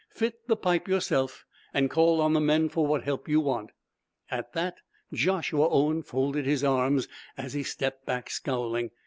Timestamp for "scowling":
8.31-8.89